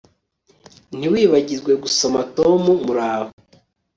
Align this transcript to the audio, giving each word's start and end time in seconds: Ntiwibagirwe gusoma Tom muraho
Ntiwibagirwe 0.97 1.73
gusoma 1.83 2.19
Tom 2.35 2.61
muraho 2.85 3.29